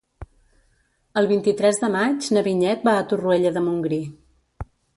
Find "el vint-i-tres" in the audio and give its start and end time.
1.21-1.81